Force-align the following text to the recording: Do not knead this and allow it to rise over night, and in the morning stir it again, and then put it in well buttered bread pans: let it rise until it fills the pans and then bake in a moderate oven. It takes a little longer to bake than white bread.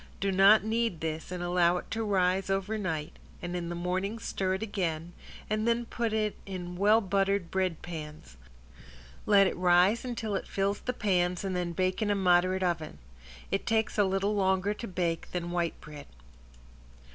Do 0.19 0.31
not 0.31 0.63
knead 0.63 0.99
this 0.99 1.31
and 1.31 1.43
allow 1.43 1.77
it 1.77 1.91
to 1.91 2.03
rise 2.03 2.49
over 2.49 2.75
night, 2.75 3.19
and 3.39 3.55
in 3.55 3.69
the 3.69 3.75
morning 3.75 4.17
stir 4.17 4.55
it 4.55 4.63
again, 4.63 5.13
and 5.47 5.67
then 5.67 5.85
put 5.85 6.11
it 6.11 6.35
in 6.43 6.75
well 6.75 7.01
buttered 7.01 7.51
bread 7.51 7.83
pans: 7.83 8.35
let 9.27 9.45
it 9.45 9.55
rise 9.55 10.03
until 10.03 10.33
it 10.33 10.47
fills 10.47 10.79
the 10.79 10.93
pans 10.93 11.43
and 11.43 11.55
then 11.55 11.73
bake 11.73 12.01
in 12.01 12.09
a 12.09 12.15
moderate 12.15 12.63
oven. 12.63 12.97
It 13.51 13.67
takes 13.67 13.95
a 13.95 14.03
little 14.03 14.33
longer 14.33 14.73
to 14.73 14.87
bake 14.87 15.29
than 15.33 15.51
white 15.51 15.79
bread. 15.79 16.07